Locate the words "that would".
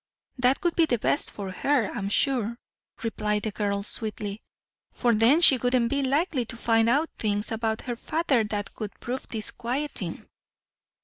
0.39-0.75, 8.45-8.99